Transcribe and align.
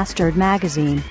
Bastard 0.00 0.34
Magazine. 0.34 1.02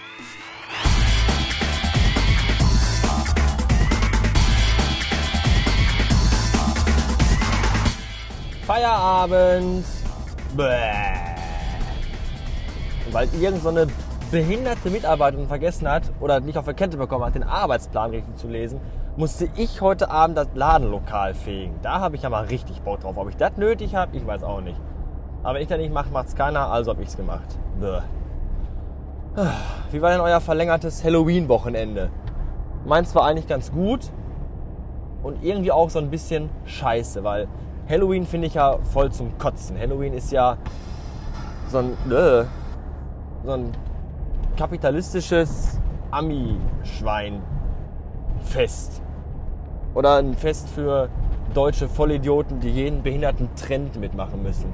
Feierabend. 8.66 9.86
Bäh. 10.58 10.66
Weil 13.12 13.30
irgend 13.40 13.62
so 13.62 13.70
eine 13.70 13.86
behinderte 14.32 14.90
Mitarbeiterin 14.90 15.48
vergessen 15.48 15.88
hat 15.88 16.12
oder 16.20 16.40
nicht 16.40 16.58
auf 16.58 16.66
der 16.66 16.74
Kette 16.74 16.98
bekommen 16.98 17.26
hat, 17.26 17.36
den 17.36 17.44
Arbeitsplan 17.44 18.10
richtig 18.10 18.38
zu 18.38 18.48
lesen, 18.48 18.82
musste 19.18 19.50
ich 19.56 19.82
heute 19.82 20.10
Abend 20.10 20.36
das 20.36 20.48
Ladenlokal 20.56 21.36
fegen. 21.36 21.76
Da 21.84 22.00
habe 22.00 22.16
ich 22.16 22.24
ja 22.24 22.32
mal 22.32 22.46
richtig 22.46 22.82
Bock 22.82 23.02
drauf. 23.02 23.18
Ob 23.18 23.30
ich 23.30 23.38
das 23.38 23.56
nötig 23.56 23.94
habe, 23.94 24.18
ich 24.18 24.26
weiß 24.26 24.42
auch 24.42 24.62
nicht. 24.62 24.82
Aber 25.44 25.54
wenn 25.54 25.62
ich 25.62 25.68
das 25.68 25.78
nicht 25.78 25.94
mache, 25.94 26.10
macht 26.10 26.30
es 26.30 26.36
keiner, 26.36 26.72
also 26.72 26.90
habe 26.90 27.04
ich 27.04 27.10
es 27.10 27.18
gemacht. 27.18 27.60
Bäh. 27.80 28.02
Wie 29.92 30.02
war 30.02 30.12
denn 30.12 30.22
euer 30.22 30.42
verlängertes 30.42 31.04
Halloween-Wochenende? 31.04 32.10
Meins 32.86 33.14
war 33.14 33.26
eigentlich 33.26 33.48
ganz 33.48 33.72
gut 33.72 34.10
und 35.22 35.44
irgendwie 35.44 35.72
auch 35.72 35.90
so 35.90 36.00
ein 36.00 36.10
bisschen 36.10 36.50
scheiße, 36.66 37.24
weil 37.24 37.48
Halloween 37.88 38.26
finde 38.26 38.48
ich 38.48 38.56
ja 38.56 38.80
voll 38.92 39.12
zum 39.12 39.38
Kotzen. 39.38 39.78
Halloween 39.78 40.14
ist 40.14 40.32
ja 40.32 40.58
so 41.68 41.78
ein, 41.80 41.92
äh, 42.12 42.46
so 43.46 43.52
ein 43.52 43.72
kapitalistisches 44.58 45.80
Ami-Schwein-Fest. 46.12 49.02
Oder 49.94 50.18
ein 50.18 50.34
Fest 50.36 50.70
für 50.70 51.10
deutsche 51.54 51.88
Vollidioten, 51.88 52.60
die 52.60 52.70
jeden 52.70 53.04
behinderten 53.04 53.50
Trend 53.56 54.00
mitmachen 54.00 54.42
müssen. 54.44 54.74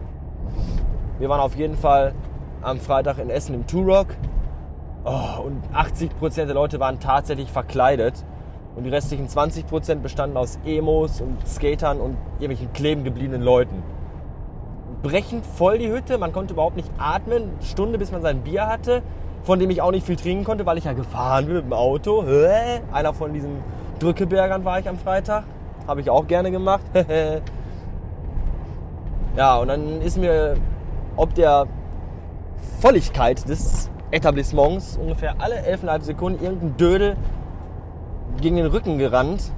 Wir 1.20 1.30
waren 1.30 1.40
auf 1.40 1.56
jeden 1.56 1.78
Fall 1.78 2.14
am 2.62 2.80
Freitag 2.80 3.20
in 3.20 3.30
Essen 3.30 3.56
im 3.56 3.68
Turok. 3.68 4.08
Oh, 5.06 5.44
und 5.46 5.62
80% 5.72 6.46
der 6.46 6.56
Leute 6.56 6.80
waren 6.80 7.00
tatsächlich 7.00 7.52
verkleidet. 7.52 8.26
Und 8.76 8.86
die 8.86 8.90
restlichen 8.90 9.28
20% 9.28 9.98
bestanden 9.98 10.36
aus 10.36 10.58
Emos 10.66 11.22
und 11.22 11.48
Skatern 11.48 12.02
und 12.02 12.18
irgendwelchen 12.40 12.74
kleben 12.74 13.04
gebliebenen 13.04 13.44
Leuten. 13.44 13.84
Brechend 15.04 15.46
voll 15.46 15.78
die 15.78 15.90
Hütte, 15.90 16.18
man 16.18 16.34
konnte 16.34 16.54
überhaupt 16.54 16.76
nicht 16.76 16.90
atmen. 16.98 17.52
Stunde 17.62 18.00
bis 18.00 18.12
man 18.12 18.24
sein 18.24 18.42
Bier 18.42 18.66
hatte, 18.66 19.04
von 19.44 19.60
dem 19.60 19.70
ich 19.70 19.82
auch 19.82 19.92
nicht 19.92 20.08
viel 20.08 20.16
trinken 20.16 20.44
konnte, 20.44 20.66
weil 20.66 20.80
ich 20.80 20.86
ja 20.86 20.94
gefahren 20.94 21.46
bin 21.46 21.56
mit 21.56 21.66
dem 21.66 21.74
Auto. 21.74 22.26
Einer 22.92 23.14
von 23.14 23.32
diesen 23.32 23.60
Drückebergern 24.00 24.66
war 24.66 24.80
ich 24.80 24.90
am 24.90 24.98
Freitag. 24.98 25.44
Habe 25.88 26.02
ich 26.02 26.10
auch 26.10 26.26
gerne 26.26 26.50
gemacht. 26.50 26.84
ja, 29.38 29.58
und 29.58 29.68
dann 29.68 30.02
ist 30.02 30.18
mir 30.18 30.58
ob 31.16 31.34
der 31.36 31.68
Volligkeit 32.82 33.48
des 33.48 33.90
Etablissements 34.12 34.98
ungefähr 34.98 35.36
alle 35.40 35.62
11,5 35.62 36.02
Sekunden 36.02 36.44
irgendein 36.44 36.78
Dödel 36.78 37.16
gegen 38.40 38.58
den 38.58 38.68
Rücken 38.68 38.98
gerannt 38.98 39.52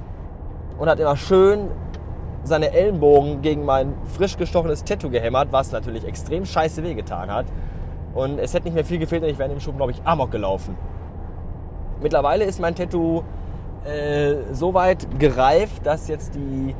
und 0.77 0.89
hat 0.89 0.99
immer 0.99 1.17
schön 1.17 1.69
seine 2.43 2.71
Ellenbogen 2.71 3.41
gegen 3.41 3.65
mein 3.65 3.93
frisch 4.05 4.37
gestochenes 4.37 4.83
Tattoo 4.83 5.09
gehämmert, 5.09 5.49
was 5.51 5.71
natürlich 5.71 6.05
extrem 6.05 6.45
scheiße 6.45 6.81
wehgetan 6.83 7.29
hat. 7.29 7.45
Und 8.13 8.39
es 8.39 8.53
hätte 8.53 8.65
nicht 8.65 8.73
mehr 8.73 8.85
viel 8.85 8.99
gefehlt 8.99 9.23
und 9.23 9.29
ich 9.29 9.37
wäre 9.37 9.49
in 9.49 9.57
dem 9.57 9.59
Schub, 9.59 9.75
glaube 9.75 9.91
ich, 9.91 10.01
amok 10.05 10.31
gelaufen. 10.31 10.77
Mittlerweile 12.01 12.45
ist 12.45 12.59
mein 12.59 12.73
Tattoo 12.73 13.23
äh, 13.83 14.53
so 14.53 14.73
weit 14.73 15.19
gereift, 15.19 15.85
dass 15.85 16.07
jetzt 16.07 16.35
die 16.35 16.73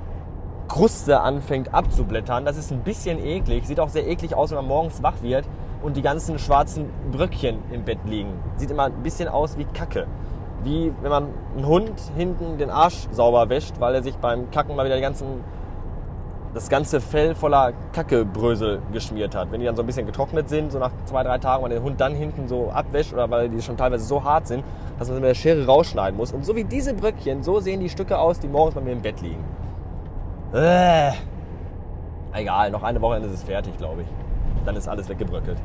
Kruste 0.68 1.20
anfängt 1.20 1.74
abzublättern. 1.74 2.46
Das 2.46 2.58
ist 2.58 2.72
ein 2.72 2.82
bisschen 2.82 3.20
eklig. 3.20 3.66
Sieht 3.68 3.80
auch 3.80 3.90
sehr 3.90 4.08
eklig 4.08 4.36
aus, 4.36 4.52
wenn 4.52 4.58
man 4.58 4.68
morgens 4.68 5.04
wach 5.04 5.22
wird 5.22 5.46
und 5.82 5.98
die 5.98 6.02
ganzen 6.02 6.40
schwarzen 6.40 6.90
Bröckchen 7.12 7.60
im 7.72 7.84
Bett 7.84 8.00
liegen. 8.06 8.34
Sieht 8.56 8.72
immer 8.72 8.86
ein 8.86 9.04
bisschen 9.04 9.30
aus 9.30 9.58
wie 9.58 9.66
Kacke. 9.66 10.08
Wie 10.64 10.92
wenn 11.02 11.12
man 11.12 11.28
einen 11.56 11.68
Hund 11.68 11.94
hinten 12.16 12.58
den 12.58 12.70
Arsch 12.70 13.08
sauber 13.12 13.50
wäscht, 13.50 13.80
weil 13.80 13.96
er 13.96 14.04
sich 14.04 14.16
beim 14.18 14.50
Kacken 14.52 14.76
mal 14.76 14.86
wieder 14.86 14.96
die 14.96 15.02
ganzen, 15.02 15.44
das 16.54 16.68
ganze 16.68 17.00
Fell 17.00 17.36
voller 17.36 17.74
Kackebrösel 17.94 18.82
geschmiert 18.92 19.36
hat. 19.36 19.52
Wenn 19.52 19.60
die 19.60 19.68
dann 19.68 19.76
so 19.76 19.84
ein 19.84 19.86
bisschen 19.86 20.08
getrocknet 20.08 20.50
sind, 20.50 20.72
so 20.72 20.80
nach 20.80 20.92
zwei, 21.06 21.24
drei 21.24 21.38
Tagen, 21.38 21.62
man 21.62 21.70
den 21.70 21.84
Hund 21.84 22.02
dann 22.02 22.16
hinten 22.16 22.48
so 22.48 22.72
abwäscht 22.72 23.14
oder 23.14 23.30
weil 23.30 23.50
die 23.50 23.62
schon 23.62 23.78
teilweise 23.78 24.06
so 24.06 24.24
hart 24.24 24.48
sind, 24.48 24.64
dass 24.98 25.10
man 25.10 25.20
mit 25.20 25.30
der 25.30 25.36
Schere 25.36 25.66
rausschneiden 25.66 26.18
muss. 26.18 26.32
Und 26.32 26.44
so 26.44 26.56
wie 26.56 26.64
diese 26.64 26.96
Bröckchen, 26.96 27.44
so 27.44 27.60
sehen 27.60 27.80
die 27.80 27.90
Stücke 27.90 28.18
aus, 28.18 28.40
die 28.40 28.48
morgens 28.48 28.74
bei 28.74 28.82
mir 28.82 28.94
im 28.94 29.02
Bett 29.02 29.22
liegen. 29.22 29.44
Äh. 30.54 31.12
Egal, 32.34 32.72
noch 32.72 32.84
eine 32.84 33.02
Woche 33.02 33.18
ist 33.18 33.32
es 33.32 33.44
fertig, 33.44 33.78
glaube 33.78 34.02
ich. 34.02 34.27
Dann 34.68 34.76
ist 34.76 34.90
alles 34.90 35.08
weggebröckelt. 35.08 35.58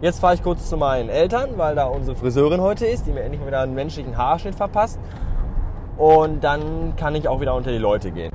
Jetzt 0.00 0.18
fahre 0.18 0.34
ich 0.34 0.42
kurz 0.42 0.68
zu 0.68 0.76
meinen 0.76 1.08
Eltern, 1.08 1.50
weil 1.56 1.76
da 1.76 1.86
unsere 1.86 2.16
Friseurin 2.16 2.60
heute 2.60 2.84
ist, 2.84 3.06
die 3.06 3.12
mir 3.12 3.20
endlich 3.20 3.40
mal 3.40 3.46
wieder 3.46 3.60
einen 3.60 3.76
menschlichen 3.76 4.16
Haarschnitt 4.16 4.56
verpasst. 4.56 4.98
Und 5.96 6.42
dann 6.42 6.96
kann 6.96 7.14
ich 7.14 7.28
auch 7.28 7.40
wieder 7.40 7.54
unter 7.54 7.70
die 7.70 7.78
Leute 7.78 8.10
gehen. 8.10 8.32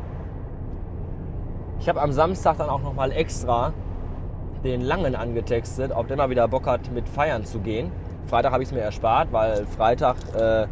Ich 1.81 1.89
habe 1.89 2.01
am 2.01 2.13
Samstag 2.13 2.57
dann 2.59 2.69
auch 2.69 2.81
nochmal 2.81 3.11
extra 3.11 3.73
den 4.63 4.79
Langen 4.79 5.17
angetextet, 5.17 5.91
ob 5.93 6.07
der 6.07 6.15
mal 6.15 6.29
wieder 6.29 6.47
Bock 6.47 6.65
hat, 6.65 6.89
mit 6.93 7.09
feiern 7.09 7.43
zu 7.43 7.59
gehen. 7.59 7.91
Freitag 8.27 8.53
habe 8.53 8.63
ich 8.63 8.69
es 8.69 8.73
mir 8.73 8.79
erspart, 8.79 9.33
weil 9.33 9.65
Freitag 9.65 10.15
äh, 10.33 10.67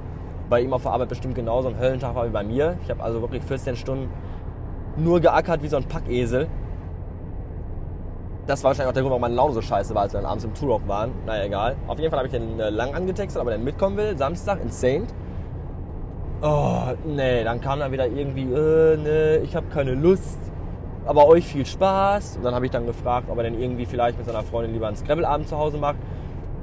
bei 0.50 0.62
ihm 0.62 0.72
auf 0.72 0.84
der 0.84 0.94
Arbeit 0.94 1.10
bestimmt 1.10 1.36
genauso 1.36 1.68
ein 1.68 1.78
Höllentag 1.78 2.16
war 2.16 2.26
wie 2.26 2.32
bei 2.32 2.46
mir. 2.46 2.78
Ich 2.82 2.90
habe 2.90 3.04
also 3.04 3.20
wirklich 3.20 3.44
14 3.44 3.76
Stunden 3.76 4.10
nur 4.96 5.20
geackert 5.20 5.62
wie 5.64 5.68
so 5.68 5.76
ein 5.76 5.84
Packesel. 5.84 6.48
Das 8.48 8.64
war 8.64 8.70
wahrscheinlich 8.70 8.90
auch 8.90 8.94
der 8.94 9.04
Grund, 9.04 9.12
warum 9.12 9.22
meine 9.22 9.36
Laune 9.36 9.54
so 9.54 9.62
scheiße 9.62 9.94
war, 9.94 10.04
als 10.04 10.14
wir 10.14 10.22
dann 10.22 10.30
abends 10.30 10.46
im 10.46 10.54
Turok 10.54 10.88
waren. 10.88 11.12
Naja, 11.26 11.44
egal. 11.44 11.76
Auf 11.88 12.00
jeden 12.00 12.10
Fall 12.10 12.20
habe 12.20 12.28
ich 12.28 12.34
den 12.34 12.58
äh, 12.60 12.70
lang 12.70 12.96
angetextet, 12.96 13.42
aber 13.42 13.52
der 13.52 13.60
mitkommen 13.60 13.98
will. 13.98 14.18
Samstag 14.18 14.62
in 14.62 14.72
Saint. 14.72 15.14
Oh, 16.42 16.94
nee, 17.06 17.44
dann 17.44 17.60
kam 17.60 17.80
dann 17.80 17.92
wieder 17.92 18.08
irgendwie, 18.08 18.44
äh, 18.44 18.96
nee, 18.98 19.44
ich 19.44 19.54
habe 19.54 19.68
keine 19.68 19.92
Lust. 19.92 20.40
Aber 21.06 21.28
euch 21.28 21.46
viel 21.46 21.66
Spaß. 21.66 22.38
Und 22.38 22.44
dann 22.44 22.56
habe 22.56 22.66
ich 22.66 22.72
dann 22.72 22.86
gefragt, 22.86 23.30
ob 23.30 23.38
er 23.38 23.44
denn 23.44 23.60
irgendwie 23.60 23.86
vielleicht 23.86 24.18
mit 24.18 24.26
seiner 24.26 24.44
Freundin 24.44 24.74
lieber 24.74 24.88
einen 24.88 24.98
Scrabble-Abend 24.98 25.50
zu 25.50 25.58
Hause 25.58 25.78
macht. 25.78 25.98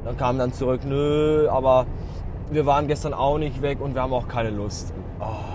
Dann 0.04 0.16
kam 0.16 0.38
dann 0.38 0.52
zurück, 0.52 0.80
nö, 0.86 1.48
aber 1.50 1.86
wir 2.50 2.64
waren 2.66 2.86
gestern 2.86 3.12
auch 3.12 3.38
nicht 3.38 3.60
weg 3.60 3.80
und 3.80 3.94
wir 3.94 4.02
haben 4.02 4.12
auch 4.12 4.28
keine 4.28 4.50
Lust. 4.50 4.94
Oh, 5.20 5.53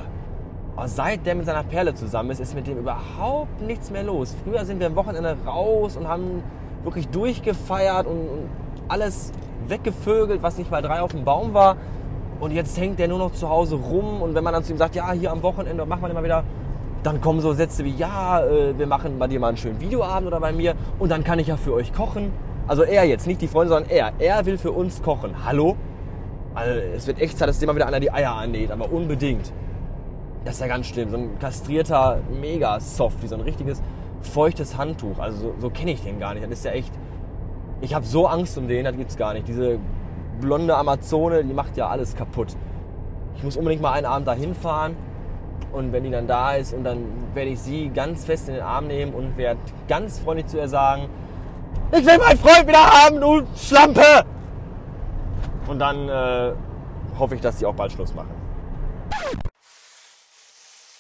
aber 0.80 0.88
seit 0.88 1.26
der 1.26 1.36
mit 1.36 1.46
seiner 1.46 1.64
Perle 1.64 1.94
zusammen 1.94 2.30
ist, 2.30 2.40
ist 2.40 2.56
mit 2.56 2.66
dem 2.66 2.78
überhaupt 2.78 3.60
nichts 3.60 3.92
mehr 3.92 4.02
los. 4.02 4.34
Früher 4.46 4.64
sind 4.64 4.80
wir 4.80 4.88
am 4.88 4.96
Wochenende 4.96 5.36
raus 5.46 5.98
und 5.98 6.08
haben 6.08 6.42
wirklich 6.86 7.10
durchgefeiert 7.10 8.08
und, 8.08 8.48
alles 8.88 9.34
weggevögelt, 9.68 10.42
was 10.42 10.58
nicht 10.58 10.72
mal 10.72 10.82
drei 10.82 11.02
auf 11.02 11.12
dem 11.12 11.26
Baum 11.26 11.54
war. 11.54 11.76
Und 12.40 12.52
jetzt 12.52 12.80
hängt 12.80 12.98
der 12.98 13.10
nur 13.10 13.20
noch 13.20 13.34
zu 13.34 13.50
Hause 13.50 13.76
rum. 13.76 14.22
Und 14.22 14.36
wenn 14.36 14.44
man 14.44 14.54
dann 14.54 14.64
zu 14.64 14.72
ihm 14.72 14.78
sagt, 14.78 14.96
ja, 14.96 15.12
hier 15.12 15.34
am 15.34 15.44
Wochenende 15.44 15.86
machen 15.86 16.02
wir 16.02 16.12
immer 16.12 16.24
wieder, 16.24 16.46
dann 17.04 17.20
kommen 17.20 17.42
so 17.42 17.52
Sätze 17.52 17.84
wie, 17.84 17.94
ja, 17.94 18.42
äh, 18.46 18.80
wir 18.80 18.88
machen 18.88 19.20
bei 19.20 19.28
dir 19.28 19.42
mal 19.42 19.50
einen 19.50 19.58
schönen 19.58 19.82
Videoabend 19.82 20.28
oder 20.28 20.40
bei 20.40 20.54
mir 20.54 20.76
und 20.98 21.12
dann 21.12 21.26
kann 21.26 21.40
ich 21.40 21.48
ja 21.48 21.58
für 21.58 21.74
euch 21.74 21.92
kochen. 21.92 22.32
Also 22.68 22.84
er 22.84 23.04
jetzt, 23.04 23.28
nicht 23.28 23.42
die 23.42 23.50
Freunde, 23.50 23.74
sondern 23.74 23.92
er. 23.92 24.14
Er 24.18 24.46
will 24.46 24.58
für 24.58 24.72
uns 24.72 25.04
kochen. 25.04 25.46
Hallo? 25.46 25.76
Also 26.56 26.72
es 26.96 27.06
wird 27.06 27.20
echt 27.20 27.38
Zeit, 27.38 27.50
dass 27.50 27.60
dem 27.60 27.68
mal 27.68 27.76
wieder 27.76 27.88
einer 27.88 28.00
die 28.00 28.12
Eier 28.12 28.32
annäht, 28.32 28.72
aber 28.72 28.90
unbedingt. 28.94 29.52
Das 30.50 30.56
ist 30.56 30.62
ja 30.62 30.68
ganz 30.68 30.88
schlimm. 30.88 31.12
So 31.12 31.18
ein 31.18 31.38
kastrierter 31.38 32.22
Mega-Soft, 32.42 33.22
wie 33.22 33.28
so 33.28 33.36
ein 33.36 33.42
richtiges 33.42 33.84
feuchtes 34.22 34.80
Handtuch. 34.80 35.20
Also 35.20 35.38
so, 35.38 35.54
so 35.60 35.70
kenne 35.70 35.92
ich 35.92 36.02
den 36.02 36.20
gar 36.20 36.34
nicht. 36.34 36.44
Das 36.44 36.52
ist 36.52 36.66
ja 36.66 36.72
echt. 36.72 36.92
Ich 37.82 37.94
habe 37.94 38.04
so 38.04 38.26
Angst 38.26 38.58
um 38.58 38.68
den, 38.68 38.84
das 38.84 38.98
gibt's 38.98 39.16
gar 39.16 39.36
nicht. 39.36 39.48
Diese 39.48 39.78
blonde 40.42 40.76
Amazone, 40.76 41.44
die 41.44 41.54
macht 41.54 41.78
ja 41.78 41.88
alles 41.88 42.16
kaputt. 42.16 42.56
Ich 43.36 43.44
muss 43.44 43.58
unbedingt 43.58 43.84
mal 43.84 43.92
einen 43.92 44.08
Abend 44.08 44.28
dahin 44.28 44.56
fahren 44.56 44.96
und 45.72 45.94
wenn 45.94 46.04
die 46.04 46.10
dann 46.10 46.26
da 46.26 46.56
ist 46.56 46.74
und 46.74 46.84
dann 46.84 47.04
werde 47.36 47.52
ich 47.52 47.60
sie 47.60 47.90
ganz 47.90 48.26
fest 48.26 48.50
in 48.50 48.56
den 48.56 48.64
Arm 48.64 48.88
nehmen 48.88 49.14
und 49.14 49.38
werde 49.38 49.60
ganz 49.88 50.18
freundlich 50.18 50.48
zu 50.48 50.58
ihr 50.58 50.68
sagen, 50.68 51.10
ich 51.92 52.04
will 52.04 52.18
meinen 52.18 52.40
Freund 52.40 52.68
wieder 52.68 52.86
haben, 52.88 53.22
du 53.22 53.44
Schlampe! 53.56 54.26
Und 55.68 55.78
dann 55.78 56.10
äh, 56.10 56.54
hoffe 57.20 57.36
ich, 57.36 57.42
dass 57.42 57.60
sie 57.60 57.68
auch 57.68 57.76
bald 57.76 57.92
Schluss 57.92 58.16
machen. 58.16 58.49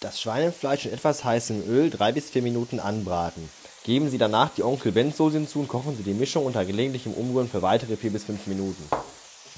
Das 0.01 0.21
Schweinefleisch 0.21 0.85
in 0.85 0.93
etwas 0.93 1.25
heißem 1.25 1.67
Öl 1.67 1.89
drei 1.89 2.13
bis 2.13 2.29
vier 2.29 2.41
Minuten 2.41 2.79
anbraten. 2.79 3.49
Geben 3.83 4.09
Sie 4.09 4.17
danach 4.17 4.49
die 4.55 4.63
Onkel 4.63 4.93
Benz 4.93 5.17
Soße 5.17 5.35
hinzu 5.35 5.59
und 5.59 5.67
kochen 5.67 5.97
Sie 5.97 6.03
die 6.03 6.13
Mischung 6.13 6.45
unter 6.45 6.63
gelegentlichem 6.63 7.13
Umrühren 7.13 7.49
für 7.49 7.61
weitere 7.61 7.97
vier 7.97 8.11
bis 8.11 8.23
fünf 8.23 8.47
Minuten. 8.47 8.81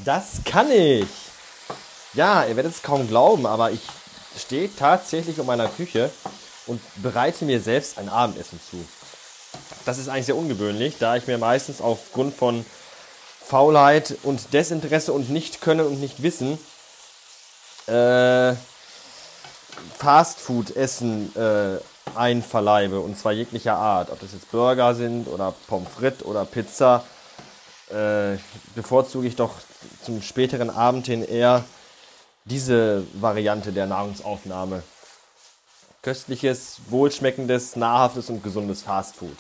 Das 0.03 0.41
kann 0.43 0.71
ich! 0.71 1.07
Ja, 2.13 2.43
ihr 2.45 2.55
werdet 2.55 2.73
es 2.73 2.81
kaum 2.81 3.07
glauben, 3.07 3.45
aber 3.45 3.69
ich 3.69 3.81
stehe 4.35 4.69
tatsächlich 4.75 5.37
in 5.37 5.45
meiner 5.45 5.67
Küche 5.67 6.09
und 6.65 6.81
bereite 7.03 7.45
mir 7.45 7.61
selbst 7.61 7.99
ein 7.99 8.09
Abendessen 8.09 8.59
zu. 8.67 8.77
Das 9.85 9.99
ist 9.99 10.09
eigentlich 10.09 10.25
sehr 10.25 10.37
ungewöhnlich, 10.37 10.95
da 10.97 11.17
ich 11.17 11.27
mir 11.27 11.37
meistens 11.37 11.81
aufgrund 11.81 12.35
von 12.35 12.65
Faulheit 13.45 14.15
und 14.23 14.53
Desinteresse 14.53 15.13
und 15.13 15.29
Nicht-Können 15.29 15.85
und 15.85 16.01
Nicht-Wissen 16.01 16.57
äh, 17.87 18.55
Fastfood-Essen 19.97 21.35
äh, 21.35 22.17
einverleibe 22.17 22.99
und 22.99 23.17
zwar 23.17 23.31
jeglicher 23.31 23.75
Art. 23.75 24.09
Ob 24.09 24.19
das 24.19 24.33
jetzt 24.33 24.51
Burger 24.51 24.95
sind 24.95 25.27
oder 25.27 25.53
Pommes 25.67 25.89
frites 25.89 26.25
oder 26.25 26.45
Pizza. 26.45 27.03
äh, 27.89 28.37
bevorzuge 28.75 29.27
ich 29.27 29.35
doch 29.35 29.55
zum 30.03 30.21
späteren 30.21 30.69
Abend 30.69 31.07
hin 31.07 31.23
eher 31.23 31.63
diese 32.45 33.05
Variante 33.13 33.71
der 33.71 33.85
Nahrungsaufnahme. 33.85 34.83
Köstliches, 36.01 36.77
wohlschmeckendes, 36.89 37.75
nahrhaftes 37.75 38.29
und 38.29 38.43
gesundes 38.43 38.81
Fastfood. 38.81 39.37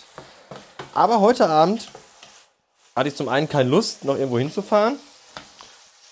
Aber 0.93 1.19
heute 1.19 1.47
Abend 1.47 1.89
hatte 2.95 3.09
ich 3.09 3.15
zum 3.15 3.29
einen 3.29 3.49
keine 3.49 3.69
Lust, 3.69 4.03
noch 4.03 4.15
irgendwo 4.15 4.37
hinzufahren, 4.37 4.99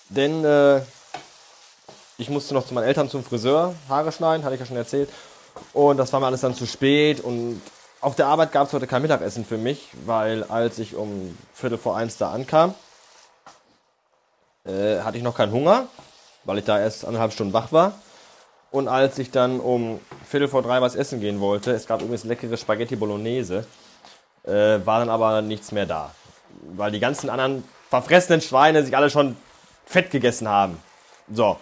denn 0.08 0.44
äh, 0.44 0.80
ich 2.20 2.28
musste 2.28 2.54
noch 2.54 2.66
zu 2.66 2.74
meinen 2.74 2.84
Eltern 2.84 3.08
zum 3.08 3.24
Friseur 3.24 3.74
Haare 3.88 4.12
schneiden, 4.12 4.44
hatte 4.44 4.54
ich 4.54 4.60
ja 4.60 4.66
schon 4.66 4.76
erzählt. 4.76 5.08
Und 5.72 5.96
das 5.96 6.12
war 6.12 6.20
mir 6.20 6.26
alles 6.26 6.42
dann 6.42 6.54
zu 6.54 6.66
spät 6.66 7.20
und 7.20 7.60
auf 8.00 8.14
der 8.14 8.26
Arbeit 8.28 8.52
gab 8.52 8.66
es 8.66 8.72
heute 8.72 8.86
kein 8.86 9.02
Mittagessen 9.02 9.44
für 9.44 9.58
mich, 9.58 9.88
weil 10.06 10.44
als 10.44 10.78
ich 10.78 10.94
um 10.94 11.36
Viertel 11.52 11.76
vor 11.76 11.96
eins 11.96 12.16
da 12.16 12.30
ankam, 12.30 12.74
äh, 14.64 15.00
hatte 15.00 15.18
ich 15.18 15.22
noch 15.22 15.36
keinen 15.36 15.52
Hunger, 15.52 15.86
weil 16.44 16.58
ich 16.58 16.64
da 16.64 16.78
erst 16.78 17.04
anderthalb 17.04 17.32
Stunden 17.32 17.52
wach 17.52 17.72
war. 17.72 17.92
Und 18.70 18.88
als 18.88 19.18
ich 19.18 19.30
dann 19.30 19.60
um 19.60 20.00
Viertel 20.26 20.48
vor 20.48 20.62
drei 20.62 20.80
was 20.80 20.94
essen 20.94 21.20
gehen 21.20 21.40
wollte, 21.40 21.72
es 21.72 21.86
gab 21.86 22.00
übrigens 22.00 22.24
leckere 22.24 22.56
Spaghetti 22.56 22.96
Bolognese, 22.96 23.66
äh, 24.44 24.78
war 24.84 25.00
dann 25.00 25.10
aber 25.10 25.42
nichts 25.42 25.72
mehr 25.72 25.86
da. 25.86 26.14
Weil 26.74 26.92
die 26.92 27.00
ganzen 27.00 27.28
anderen 27.28 27.64
verfressenen 27.90 28.40
Schweine 28.40 28.84
sich 28.84 28.96
alle 28.96 29.10
schon 29.10 29.36
fett 29.84 30.10
gegessen 30.10 30.48
haben. 30.48 30.78
So. 31.32 31.58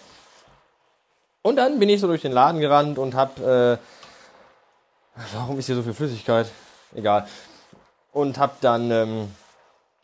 Und 1.42 1.56
dann 1.56 1.78
bin 1.78 1.88
ich 1.88 2.00
so 2.00 2.06
durch 2.06 2.22
den 2.22 2.32
Laden 2.32 2.60
gerannt 2.60 2.98
und 2.98 3.14
hab 3.14 3.38
äh, 3.40 3.78
Warum 5.32 5.58
ist 5.58 5.66
hier 5.66 5.74
so 5.74 5.82
viel 5.82 5.94
Flüssigkeit? 5.94 6.46
Egal. 6.94 7.26
Und 8.12 8.38
hab 8.38 8.60
dann 8.60 8.90
ähm, 8.90 9.28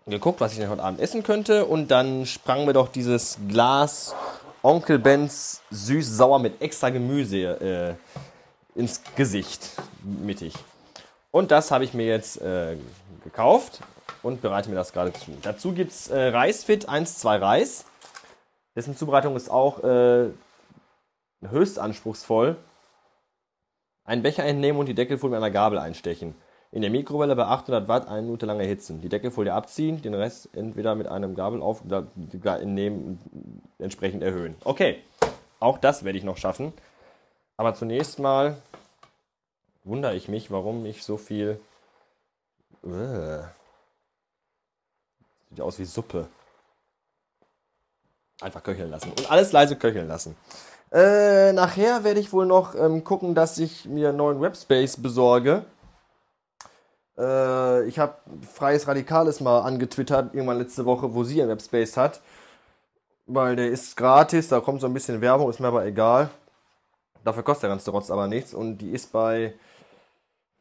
geguckt, 0.07 0.41
was 0.41 0.53
ich 0.53 0.59
denn 0.59 0.69
heute 0.69 0.83
Abend 0.83 1.01
essen 1.01 1.23
könnte. 1.23 1.67
Und 1.67 1.91
dann 1.91 2.27
sprang 2.27 2.65
mir 2.65 2.73
doch 2.73 2.89
dieses 2.89 3.39
Glas 3.49 4.15
Onkel 4.63 4.99
Bens 4.99 5.63
süß-sauer 5.71 6.39
mit 6.41 6.61
extra 6.61 6.91
Gemüse 6.91 7.97
äh, 8.77 8.79
ins 8.79 9.03
Gesicht 9.15 9.71
mittig. 10.03 10.55
Und 11.31 11.51
das 11.51 11.71
habe 11.71 11.85
ich 11.85 11.95
mir 11.95 12.07
jetzt 12.07 12.41
äh, 12.41 12.77
gekauft 13.23 13.81
und 14.23 14.43
bereite 14.43 14.69
mir 14.69 14.77
das 14.77 14.93
gerade 14.93 15.13
zu. 15.13 15.37
Dazu 15.43 15.73
gibt 15.73 15.93
es 15.93 16.09
äh, 16.09 16.29
Reisfit 16.29 16.89
1-2 16.89 17.41
Reis. 17.41 17.85
Dessen 18.75 18.97
Zubereitung 18.97 19.37
ist 19.37 19.49
auch 19.49 19.85
äh, 19.85 20.31
höchst 21.51 21.79
anspruchsvoll. 21.79 22.57
Einen 24.05 24.23
Becher 24.23 24.45
entnehmen 24.45 24.79
und 24.79 24.87
die 24.87 24.95
Deckelfolie 24.95 25.37
mit 25.37 25.43
einer 25.43 25.53
Gabel 25.53 25.79
einstechen. 25.79 26.35
In 26.71 26.83
der 26.83 26.91
Mikrowelle 26.91 27.37
bei 27.37 27.45
800 27.45 27.89
Watt 27.89 28.09
eine 28.09 28.23
Minute 28.23 28.47
lang 28.47 28.59
erhitzen. 28.59 29.01
Die 29.01 29.09
Deckelfolie 29.09 29.53
abziehen, 29.53 30.03
den 30.03 30.13
Rest 30.13 30.49
entweder 30.55 30.95
mit 30.95 31.07
einem 31.07 31.35
Gabel 31.35 31.63
auf 31.63 31.85
oder 31.85 32.09
entnehmen 32.61 33.21
entsprechend 33.79 34.23
erhöhen. 34.23 34.57
Okay, 34.65 34.99
auch 35.61 35.79
das 35.79 36.05
werde 36.05 36.19
ich 36.19 36.25
noch 36.25 36.37
schaffen. 36.37 36.73
Aber 37.57 37.75
zunächst 37.75 38.19
mal 38.19 38.57
wundere 39.85 40.17
ich 40.17 40.29
mich, 40.29 40.51
warum 40.51 40.85
ich 40.85 41.05
so 41.05 41.17
viel. 41.17 41.61
Uh, 42.83 43.45
sieht 45.49 45.61
aus 45.61 45.79
wie 45.79 45.85
Suppe. 45.85 46.29
Einfach 48.41 48.63
köcheln 48.63 48.91
lassen. 48.91 49.11
Und 49.11 49.31
alles 49.31 49.53
leise 49.53 49.77
köcheln 49.77 50.09
lassen. 50.09 50.37
Äh, 50.95 51.53
nachher 51.53 52.05
werde 52.05 52.21
ich 52.21 52.33
wohl 52.33 52.47
noch 52.47 52.77
ähm, 52.77 53.03
gucken, 53.03 53.35
dass 53.35 53.59
ich 53.59 53.85
mir 53.85 54.11
einen 54.11 54.19
neuen 54.19 54.41
Webspace 54.41 54.97
besorge. 55.03 55.65
Äh, 57.19 57.85
ich 57.89 57.99
habe 57.99 58.15
Freies 58.49 58.87
Radikales 58.87 59.41
mal 59.41 59.63
angetwittert, 59.63 60.35
irgendwann 60.35 60.59
letzte 60.59 60.85
Woche, 60.85 61.13
wo 61.13 61.25
sie 61.25 61.43
einen 61.43 61.51
Webspace 61.51 61.97
hat. 61.97 62.21
Weil 63.27 63.57
der 63.57 63.71
ist 63.71 63.97
gratis, 63.97 64.47
da 64.49 64.61
kommt 64.61 64.81
so 64.81 64.87
ein 64.87 64.95
bisschen 64.95 65.21
Werbung, 65.21 65.51
ist 65.51 65.59
mir 65.59 65.67
aber 65.67 65.85
egal. 65.85 66.31
Dafür 67.25 67.43
kostet 67.43 67.65
der 67.65 67.71
ganze 67.71 67.91
Rotz 67.91 68.13
aber 68.13 68.29
nichts. 68.29 68.55
Und 68.55 68.79
die 68.79 68.91
ist 68.91 69.11
bei 69.11 69.55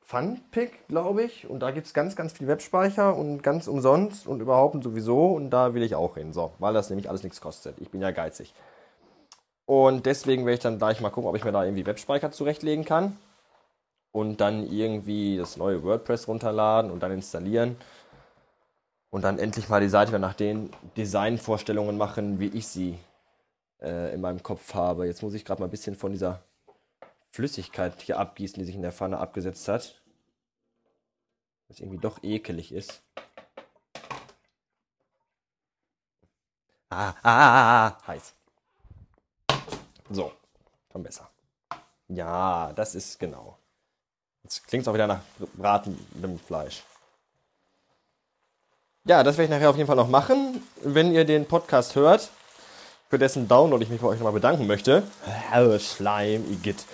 Funpick, 0.01 0.88
glaube 0.88 1.24
ich. 1.24 1.47
Und 1.47 1.59
da 1.59 1.69
gibt 1.69 1.85
es 1.85 1.94
ganz, 1.94 2.15
ganz 2.15 2.33
viel 2.33 2.47
Webspeicher 2.47 3.15
und 3.15 3.44
ganz 3.44 3.68
umsonst 3.68 4.25
und 4.25 4.39
überhaupt 4.39 4.83
sowieso. 4.83 5.27
Und 5.27 5.51
da 5.51 5.75
will 5.75 5.83
ich 5.83 5.94
auch 5.94 6.15
hin. 6.15 6.33
So, 6.33 6.53
weil 6.57 6.74
das 6.74 6.89
nämlich 6.89 7.07
alles 7.07 7.21
nichts 7.21 7.39
kostet. 7.39 7.75
Ich 7.80 7.91
bin 7.91 8.01
ja 8.01 8.09
geizig. 8.09 8.56
Und 9.65 10.06
deswegen 10.06 10.45
werde 10.45 10.56
ich 10.56 10.60
dann 10.60 10.77
gleich 10.77 11.00
mal 11.00 11.10
gucken, 11.10 11.30
ob 11.30 11.36
ich 11.36 11.45
mir 11.45 11.51
da 11.51 11.63
irgendwie 11.63 11.86
Webspeicher 11.86 12.31
zurechtlegen 12.31 12.86
kann. 12.86 13.18
Und 14.12 14.42
dann 14.42 14.71
irgendwie 14.71 15.38
das 15.38 15.57
neue 15.57 15.83
WordPress 15.83 16.27
runterladen 16.27 16.92
und 16.92 17.01
dann 17.01 17.12
installieren. 17.12 17.77
Und 19.10 19.24
dann 19.24 19.39
endlich 19.39 19.69
mal 19.69 19.80
die 19.81 19.89
Seite 19.89 20.12
wieder 20.12 20.19
nach 20.19 20.33
den 20.33 20.69
Designvorstellungen 20.98 21.98
machen, 21.98 22.39
wie 22.39 22.48
ich 22.48 22.68
sie 22.68 22.98
äh, 23.81 24.13
in 24.13 24.21
meinem 24.21 24.44
Kopf 24.44 24.74
habe. 24.74 25.06
Jetzt 25.06 25.24
muss 25.24 25.33
ich 25.33 25.45
gerade 25.45 25.62
mal 25.62 25.68
ein 25.68 25.71
bisschen 25.71 25.95
von 25.95 26.12
dieser 26.12 26.44
Flüssigkeit 27.31 28.01
hier 28.01 28.19
abgießen, 28.19 28.59
die 28.59 28.66
sich 28.66 28.75
in 28.75 28.81
der 28.81 28.92
Pfanne 28.92 29.18
abgesetzt 29.18 29.68
hat. 29.68 30.01
Was 31.68 31.80
irgendwie 31.80 32.00
doch 32.00 32.21
ekelig 32.24 32.71
ist. 32.71 33.01
Ah, 36.89 37.09
ah, 37.09 37.16
ah, 37.24 37.31
ah, 37.33 37.88
ah 37.88 38.07
heiß. 38.07 38.36
So, 40.13 40.31
schon 40.92 41.01
besser. 41.01 41.27
Ja, 42.07 42.71
das 42.75 42.94
ist 42.94 43.19
genau. 43.19 43.57
Jetzt 44.44 44.68
klingt 44.68 44.83
es 44.83 44.88
auch 44.88 44.94
wieder 44.94 45.07
nach 45.07 45.21
bratendem 45.56 46.38
Fleisch. 46.38 46.83
Ja, 49.06 49.24
das 49.24 49.38
werde 49.38 49.45
ich 49.45 49.50
nachher 49.50 49.71
auf 49.71 49.75
jeden 49.75 49.88
Fall 49.88 49.95
noch 49.95 50.07
machen. 50.07 50.62
Wenn 50.83 51.12
ihr 51.12 51.25
den 51.25 51.48
Podcast 51.48 51.95
hört, 51.95 52.30
für 53.10 53.18
dessen 53.18 53.48
Download 53.48 53.83
ich 53.83 53.89
mich 53.89 54.01
bei 54.01 54.07
euch 54.07 54.19
nochmal 54.19 54.33
bedanken 54.33 54.68
möchte, 54.68 55.04
Schleim, 55.80 56.45
Igitt, 56.51 56.86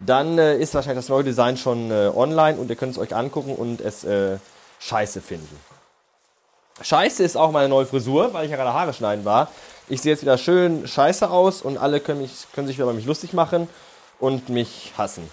dann 0.00 0.38
äh, 0.38 0.56
ist 0.56 0.74
wahrscheinlich 0.74 1.04
das 1.04 1.10
neue 1.10 1.24
Design 1.24 1.58
schon 1.58 1.90
äh, 1.90 2.10
online 2.14 2.58
und 2.58 2.70
ihr 2.70 2.76
könnt 2.76 2.92
es 2.92 2.98
euch 2.98 3.14
angucken 3.14 3.54
und 3.56 3.82
es 3.82 4.04
äh, 4.04 4.38
scheiße 4.78 5.20
finden. 5.20 5.60
Scheiße 6.80 7.22
ist 7.24 7.36
auch 7.36 7.50
meine 7.50 7.68
neue 7.68 7.84
Frisur, 7.84 8.32
weil 8.32 8.46
ich 8.46 8.50
ja 8.50 8.56
gerade 8.56 8.72
Haare 8.72 8.94
schneiden 8.94 9.24
war. 9.24 9.50
Ich 9.90 10.02
sehe 10.02 10.12
jetzt 10.12 10.22
wieder 10.22 10.36
schön 10.36 10.86
scheiße 10.86 11.30
aus 11.30 11.62
und 11.62 11.78
alle 11.78 12.00
können, 12.00 12.20
mich, 12.20 12.46
können 12.54 12.66
sich 12.66 12.76
wieder 12.76 12.84
über 12.84 12.92
mich 12.92 13.06
lustig 13.06 13.32
machen 13.32 13.68
und 14.18 14.50
mich 14.50 14.92
hassen. 14.98 15.28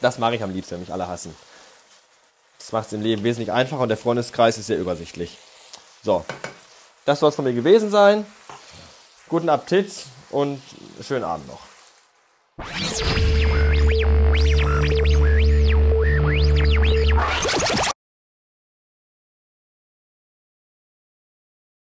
Das 0.00 0.18
mache 0.18 0.34
ich 0.34 0.42
am 0.42 0.52
liebsten, 0.52 0.72
wenn 0.74 0.80
mich 0.80 0.92
alle 0.92 1.08
hassen. 1.08 1.34
Das 2.58 2.72
macht 2.72 2.88
es 2.88 2.92
im 2.92 3.00
Leben 3.00 3.24
wesentlich 3.24 3.50
einfacher 3.50 3.80
und 3.80 3.88
der 3.88 3.96
Freundeskreis 3.96 4.58
ist 4.58 4.66
sehr 4.66 4.78
übersichtlich. 4.78 5.38
So, 6.02 6.24
das 7.06 7.20
soll 7.20 7.30
es 7.30 7.36
von 7.36 7.44
mir 7.46 7.54
gewesen 7.54 7.90
sein. 7.90 8.26
Guten 9.28 9.48
Appetit 9.48 9.92
und 10.30 10.60
schönen 11.02 11.24
Abend 11.24 11.48
noch. 11.48 11.60